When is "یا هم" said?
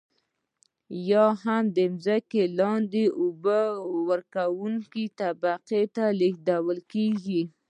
1.09-1.63